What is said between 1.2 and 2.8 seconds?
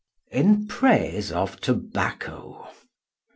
OF TOBACCO.